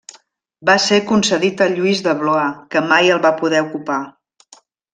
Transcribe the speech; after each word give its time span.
Va 0.69 0.75
ser 0.85 0.97
concedit 1.11 1.61
a 1.65 1.67
Lluís 1.75 2.01
de 2.09 2.15
Blois 2.23 2.57
que 2.73 2.83
mai 2.93 3.15
el 3.17 3.21
va 3.29 3.33
poder 3.43 3.63
ocupar. 3.69 4.01